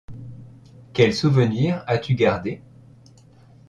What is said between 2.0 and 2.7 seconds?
gardé?